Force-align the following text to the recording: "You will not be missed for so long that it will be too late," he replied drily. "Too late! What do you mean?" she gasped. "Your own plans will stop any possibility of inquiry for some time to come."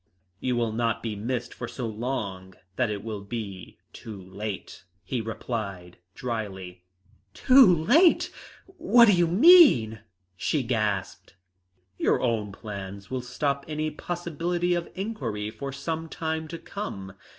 "You 0.39 0.55
will 0.55 0.71
not 0.71 1.03
be 1.03 1.15
missed 1.15 1.53
for 1.53 1.67
so 1.67 1.85
long 1.85 2.55
that 2.75 2.89
it 2.89 3.03
will 3.03 3.21
be 3.21 3.77
too 3.93 4.19
late," 4.19 4.83
he 5.03 5.21
replied 5.21 5.97
drily. 6.15 6.83
"Too 7.35 7.67
late! 7.67 8.31
What 8.65 9.05
do 9.05 9.13
you 9.13 9.27
mean?" 9.27 9.99
she 10.35 10.63
gasped. 10.63 11.35
"Your 11.99 12.19
own 12.19 12.51
plans 12.51 13.11
will 13.11 13.21
stop 13.21 13.63
any 13.67 13.91
possibility 13.91 14.73
of 14.73 14.89
inquiry 14.95 15.51
for 15.51 15.71
some 15.71 16.09
time 16.09 16.47
to 16.47 16.57
come." 16.57 17.13